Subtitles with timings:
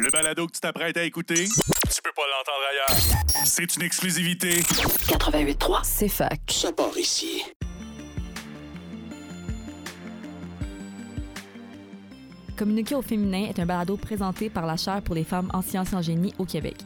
[0.00, 3.44] Le balado que tu t'apprêtes à écouter, tu peux pas l'entendre ailleurs.
[3.44, 4.60] C'est une exclusivité.
[4.60, 6.40] 88.3, C'est fac.
[6.48, 7.42] ça part ici.
[12.56, 15.92] Communiquer au féminin est un balado présenté par la Chaire pour les femmes en sciences
[15.92, 16.76] et en génie au Québec.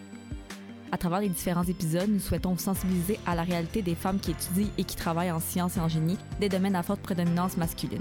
[0.92, 4.30] À travers les différents épisodes, nous souhaitons vous sensibiliser à la réalité des femmes qui
[4.30, 7.98] étudient et qui travaillent en sciences et en génie, des domaines à forte prédominance masculine.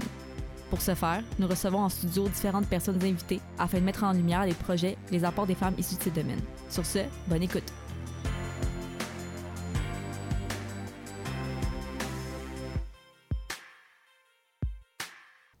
[0.70, 4.44] Pour ce faire, nous recevons en studio différentes personnes invitées afin de mettre en lumière
[4.46, 6.42] les projets, les apports des femmes issues de ces domaines.
[6.68, 7.72] Sur ce, bonne écoute.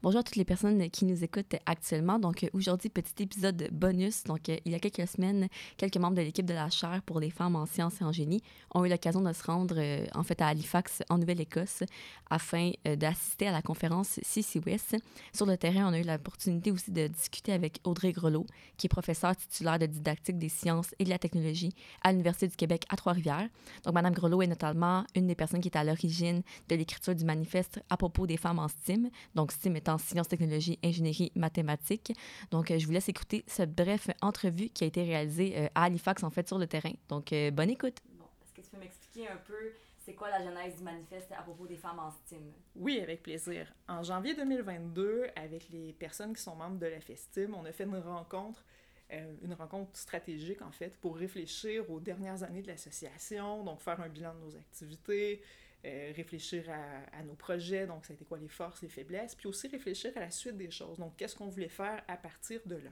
[0.06, 2.20] Bonjour à toutes les personnes qui nous écoutent actuellement.
[2.20, 4.22] Donc euh, aujourd'hui, petit épisode bonus.
[4.22, 5.48] Donc euh, il y a quelques semaines,
[5.78, 8.40] quelques membres de l'équipe de la chaire pour les femmes en sciences et en génie
[8.72, 11.82] ont eu l'occasion de se rendre euh, en fait à Halifax en Nouvelle-Écosse
[12.30, 15.00] afin d'assister à la conférence CCWS.
[15.32, 18.46] Sur le terrain, on a eu l'opportunité aussi de discuter avec Audrey Grelot,
[18.76, 22.54] qui est professeure titulaire de didactique des sciences et de la technologie à l'Université du
[22.54, 23.48] Québec à Trois-Rivières.
[23.84, 27.24] Donc Madame Grelot est notamment une des personnes qui est à l'origine de l'écriture du
[27.24, 29.10] manifeste à propos des femmes en STEAM.
[29.34, 32.12] Donc STEAM étant sciences, technologies, ingénierie, mathématiques.
[32.50, 35.84] Donc, euh, je vous laisse écouter cette brève entrevue qui a été réalisée euh, à
[35.84, 36.92] Halifax, en fait, sur le terrain.
[37.08, 37.96] Donc, euh, bonne écoute.
[38.18, 39.72] Bon, est-ce que tu peux m'expliquer un peu
[40.06, 42.52] c'est quoi la genèse du manifeste à propos des femmes en STEAM?
[42.76, 43.74] Oui, avec plaisir.
[43.88, 47.82] En janvier 2022, avec les personnes qui sont membres de la FESTIM, on a fait
[47.82, 48.64] une rencontre,
[49.12, 54.00] euh, une rencontre stratégique en fait, pour réfléchir aux dernières années de l'association, donc faire
[54.00, 55.42] un bilan de nos activités,
[55.84, 59.46] euh, réfléchir à, nos projets, donc ça a été quoi les forces, les faiblesses, puis
[59.46, 62.76] aussi réfléchir à la suite des choses, donc qu'est-ce qu'on voulait faire à partir de
[62.76, 62.90] là?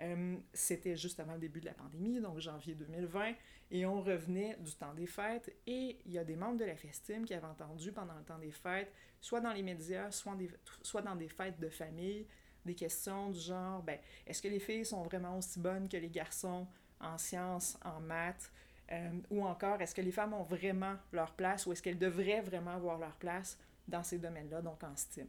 [0.00, 3.34] Euh, C'était juste avant le début de la pandémie, donc janvier 2020,
[3.70, 6.76] et on revenait du temps des fêtes, et il y a des membres de la
[6.76, 10.36] FESTIM qui avaient entendu pendant le temps des fêtes, soit dans les médias, soit,
[10.82, 12.26] soit dans des fêtes de famille,
[12.64, 16.08] des questions du genre, ben, est-ce que les filles sont vraiment aussi bonnes que les
[16.08, 16.66] garçons
[17.00, 18.50] en sciences, en maths,
[18.92, 22.40] euh, ou encore, est-ce que les femmes ont vraiment leur place, ou est-ce qu'elles devraient
[22.40, 25.26] vraiment avoir leur place dans ces domaines-là, donc en STEAM.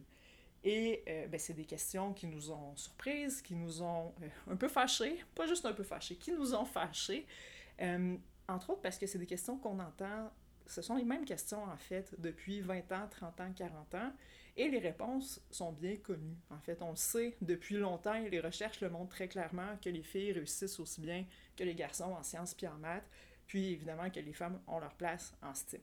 [0.64, 4.56] Et euh, ben, c'est des questions qui nous ont surprises, qui nous ont euh, un
[4.56, 7.26] peu fâchés, pas juste un peu fâchés, qui nous ont fâchés,
[8.48, 10.32] entre autres parce que c'est des questions qu'on entend,
[10.66, 14.12] ce sont les mêmes questions en fait depuis 20 ans, 30 ans, 40 ans,
[14.58, 16.38] et les réponses sont bien connues.
[16.50, 19.90] En fait, on le sait depuis longtemps et les recherches le montrent très clairement que
[19.90, 21.26] les filles réussissent aussi bien
[21.58, 23.08] que les garçons en sciences puis en maths,
[23.48, 25.82] puis évidemment que les femmes ont leur place en STEAM.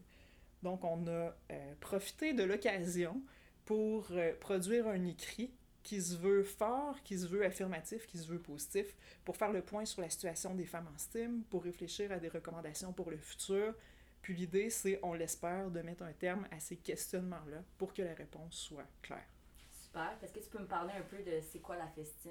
[0.62, 3.20] Donc on a euh, profité de l'occasion
[3.64, 5.52] pour euh, produire un écrit
[5.82, 9.62] qui se veut fort, qui se veut affirmatif, qui se veut positif, pour faire le
[9.62, 13.16] point sur la situation des femmes en STEAM, pour réfléchir à des recommandations pour le
[13.16, 13.74] futur.
[14.22, 18.14] Puis l'idée, c'est, on l'espère, de mettre un terme à ces questionnements-là pour que la
[18.14, 19.26] réponse soit claire.
[19.72, 20.16] Super.
[20.22, 22.30] Est-ce que tu peux me parler un peu de c'est quoi la FESTIM?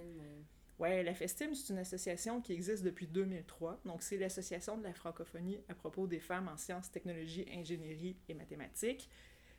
[0.82, 3.82] Ouais, la FESTIM, c'est une association qui existe depuis 2003.
[3.86, 8.34] Donc, c'est l'Association de la francophonie à propos des femmes en sciences, technologies, ingénierie et
[8.34, 9.08] mathématiques.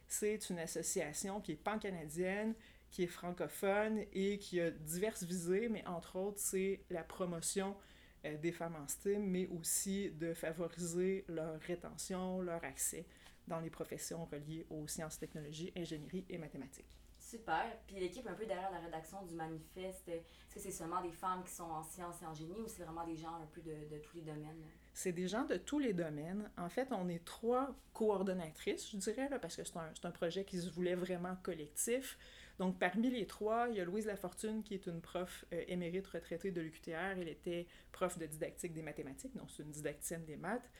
[0.08, 2.56] C'est une association qui est pan-canadienne,
[2.90, 7.76] qui est francophone et qui a diverses visées, mais entre autres, c'est la promotion
[8.24, 13.06] euh, des femmes en STEAM, mais aussi de favoriser leur rétention, leur accès
[13.46, 17.01] dans les professions reliées aux sciences, technologies, ingénierie et mathématiques.
[17.32, 17.64] Super.
[17.86, 21.42] Puis l'équipe un peu derrière la rédaction du manifeste, est-ce que c'est seulement des femmes
[21.42, 23.70] qui sont en sciences et en génie ou c'est vraiment des gens un peu de,
[23.90, 24.62] de tous les domaines?
[24.92, 26.50] C'est des gens de tous les domaines.
[26.58, 30.44] En fait, on est trois coordonnatrices, je dirais, là, parce que c'est un, un projet
[30.44, 32.18] qui se voulait vraiment collectif.
[32.58, 36.06] Donc, parmi les trois, il y a Louise Lafortune, qui est une prof euh, émérite
[36.08, 37.16] retraitée de l'UQTR.
[37.16, 40.70] Elle était prof de didactique des mathématiques, donc c'est une didacticienne des maths.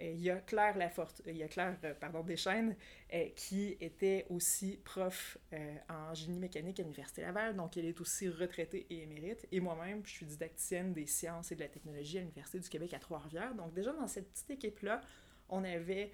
[0.00, 2.76] Il y a Claire, Lafortune, il y a Claire euh, pardon, Deschaines,
[3.12, 8.00] euh, qui était aussi prof euh, en génie mécanique à l'Université Laval, donc elle est
[8.00, 9.46] aussi retraitée et émérite.
[9.50, 12.94] Et moi-même, je suis didacticienne des sciences et de la technologie à l'Université du Québec
[12.94, 13.54] à Trois-Rivières.
[13.54, 15.00] Donc déjà, dans cette petite équipe-là,
[15.48, 16.12] on avait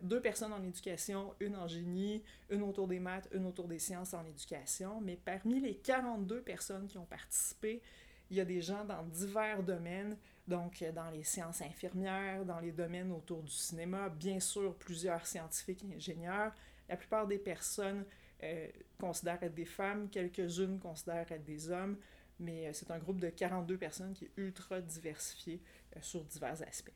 [0.00, 4.14] deux personnes en éducation, une en génie, une autour des maths, une autour des sciences
[4.14, 5.02] en éducation.
[5.02, 7.82] Mais parmi les 42 personnes qui ont participé,
[8.30, 10.16] il y a des gens dans divers domaines,
[10.48, 15.26] donc euh, dans les sciences infirmières, dans les domaines autour du cinéma, bien sûr plusieurs
[15.26, 16.52] scientifiques et ingénieurs.
[16.88, 18.04] La plupart des personnes
[18.42, 18.68] euh,
[19.00, 21.96] considèrent être des femmes, quelques-unes considèrent être des hommes,
[22.38, 25.62] mais euh, c'est un groupe de 42 personnes qui est ultra diversifié
[25.96, 26.92] euh, sur divers aspects.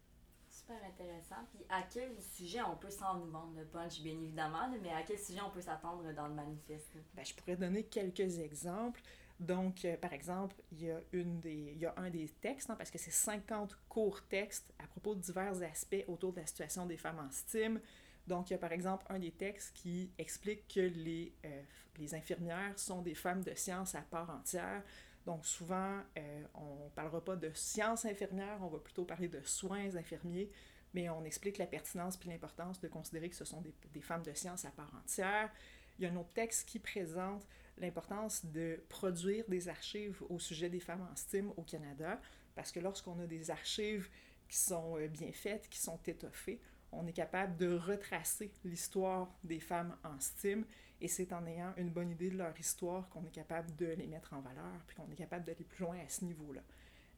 [0.50, 1.36] Super intéressant.
[1.50, 5.02] Puis à quel sujet on peut s'en nous vendre le punch, bien évidemment, mais à
[5.02, 6.92] quel sujet on peut s'attendre dans le manifeste?
[7.14, 9.00] Ben, je pourrais donner quelques exemples.
[9.40, 12.90] Donc, euh, par exemple, il y, a une des, il un des textes, hein, parce
[12.90, 16.98] que c'est 50 courts textes à propos de divers aspects autour de la situation des
[16.98, 17.80] femmes en STEAM.
[18.26, 21.62] Donc, il y a par exemple un des textes qui explique que les, euh,
[21.98, 24.82] les infirmières sont des femmes de science à part entière.
[25.24, 29.40] Donc souvent, euh, on ne parlera pas de sciences infirmières, on va plutôt parler de
[29.42, 30.50] soins infirmiers,
[30.94, 34.22] mais on explique la pertinence puis l'importance de considérer que ce sont des, des, femmes
[34.22, 35.50] de science à part entière.
[35.98, 37.46] Il y a un autre texte qui présente
[37.80, 42.20] l'importance de produire des archives au sujet des femmes en STEAM au Canada,
[42.54, 44.08] parce que lorsqu'on a des archives
[44.48, 46.60] qui sont euh, bien faites, qui sont étoffées,
[46.92, 50.64] on est capable de retracer l'histoire des femmes en STEAM
[51.00, 54.06] et c'est en ayant une bonne idée de leur histoire qu'on est capable de les
[54.06, 56.62] mettre en valeur puis qu'on est capable d'aller plus loin à ce niveau-là.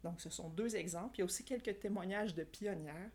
[0.05, 1.17] Donc, ce sont deux exemples.
[1.17, 3.11] Il y a aussi quelques témoignages de pionnières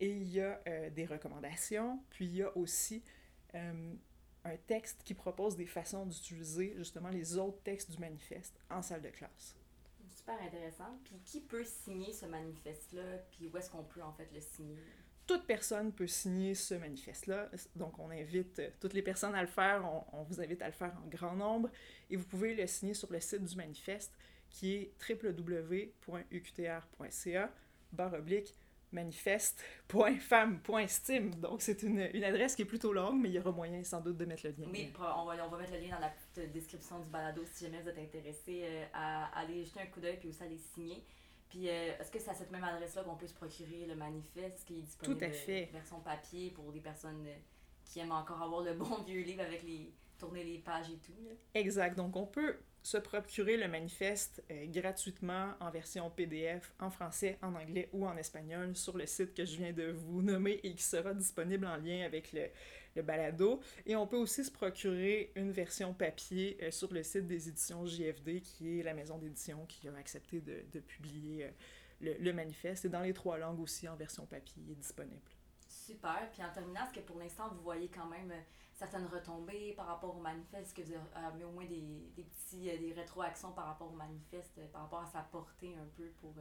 [0.00, 3.02] et il y a euh, des recommandations, puis il y a aussi
[3.54, 3.94] euh,
[4.44, 9.02] un texte qui propose des façons d'utiliser justement les autres textes du manifeste en salle
[9.02, 9.56] de classe.
[10.08, 10.98] Super intéressant.
[11.04, 14.76] Puis qui peut signer ce manifeste-là, puis où est-ce qu'on peut en fait le signer?
[15.26, 17.50] toute personne peut signer ce manifeste-là.
[17.76, 19.84] Donc, on invite euh, toutes les personnes à le faire.
[19.84, 21.70] On, on, vous invite à le faire en grand nombre.
[22.10, 24.12] Et vous pouvez le signer sur le site du manifeste
[24.48, 25.92] qui est www.uqtr.ca
[27.92, 28.56] barre oblique
[28.92, 31.34] manifeste.femme.steam.
[31.36, 34.00] Donc, c'est une, une, adresse qui est plutôt longue, mais il y aura moyen sans
[34.00, 34.66] doute de mettre le lien.
[34.70, 36.12] Oui, on va, on va mettre le lien dans la
[36.48, 40.16] description du balado si jamais vous êtes intéressé euh, à aller jeter un coup d'œil
[40.18, 41.04] puis aussi à les signer.
[41.48, 44.64] Puis euh, est-ce que c'est à cette même adresse-là qu'on peut se procurer le manifeste
[44.64, 45.68] qui est disponible Tout à fait.
[45.72, 47.36] version papier pour des personnes euh,
[47.84, 51.16] qui aiment encore avoir le bon vieux livre avec les tourner les pages et tout.
[51.24, 51.32] Là.
[51.54, 51.96] Exact.
[51.96, 57.54] Donc on peut se procurer le manifeste euh, gratuitement en version PDF, en français, en
[57.54, 60.82] anglais ou en espagnol sur le site que je viens de vous nommer et qui
[60.82, 62.46] sera disponible en lien avec le,
[62.96, 63.60] le balado.
[63.84, 67.84] Et on peut aussi se procurer une version papier euh, sur le site des éditions
[67.84, 71.50] JFD, qui est la maison d'édition qui a accepté de, de publier euh,
[72.00, 72.86] le, le, manifeste.
[72.86, 75.20] Et dans les trois langues aussi, en version papier, il est disponible.
[75.68, 76.30] Super.
[76.32, 78.32] Puis en terminant, est-ce que pour l'instant, vous voyez quand même
[78.80, 80.74] certaines retombées par rapport au manifeste?
[80.74, 81.82] Que vous avez au moins des,
[82.16, 86.08] des petits des rétroactions par rapport au manifeste, par rapport à sa portée un peu
[86.20, 86.34] pour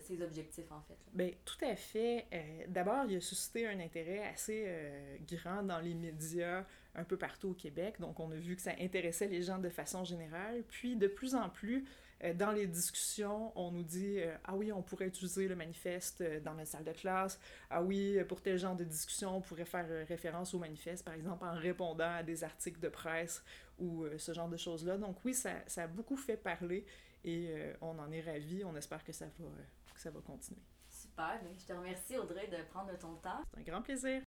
[0.00, 0.96] ses objectifs, en fait.
[1.12, 2.26] Bien, tout à fait.
[2.32, 6.64] Euh, D'abord, il a suscité un intérêt assez euh, grand dans les médias
[6.94, 8.00] un peu partout au Québec.
[8.00, 10.64] Donc, on a vu que ça intéressait les gens de façon générale.
[10.68, 11.86] Puis, de plus en plus,
[12.24, 16.54] euh, dans les discussions, on nous dit Ah oui, on pourrait utiliser le manifeste dans
[16.54, 17.38] notre salle de classe.
[17.70, 21.44] Ah oui, pour tel genre de discussion, on pourrait faire référence au manifeste, par exemple,
[21.44, 23.42] en répondant à des articles de presse
[23.78, 24.98] ou ce genre de choses-là.
[24.98, 26.84] Donc, oui, ça, ça a beaucoup fait parler.
[27.24, 28.64] Et euh, on en est ravis.
[28.64, 29.48] On espère que ça va,
[29.94, 30.62] que ça va continuer.
[30.88, 31.40] Super.
[31.58, 33.42] Je te remercie, Audrey, de prendre ton temps.
[33.52, 34.18] C'est un grand plaisir.